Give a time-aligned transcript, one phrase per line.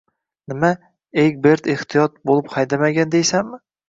[0.51, 0.69] Nima,
[1.23, 3.61] Egbert ehtiyot bo`lib haydamagan deysanmi